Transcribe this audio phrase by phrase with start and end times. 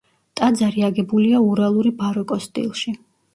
[0.39, 2.97] ტაძარი აგებულია ურალური ბაროკოს სტილში.